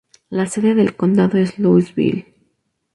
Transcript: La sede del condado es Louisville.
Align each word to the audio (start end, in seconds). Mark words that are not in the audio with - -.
La 0.31 0.47
sede 0.47 0.73
del 0.73 0.95
condado 0.95 1.37
es 1.37 1.59
Louisville. 1.59 2.33